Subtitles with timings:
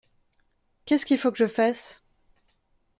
[0.87, 2.01] Qu'est-ce qu'il faut que je fasse?